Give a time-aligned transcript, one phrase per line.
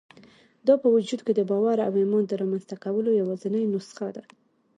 [0.67, 4.23] دا په وجود کې د باور او ايمان د رامنځته کولو يوازېنۍ نسخه ده.